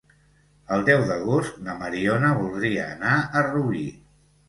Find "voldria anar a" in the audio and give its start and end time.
2.43-3.49